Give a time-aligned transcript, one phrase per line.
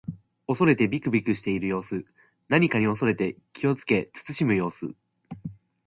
[0.47, 2.07] 恐れてびくびくしている様子。
[2.49, 4.95] 何かに恐れて気をつけ慎む様子。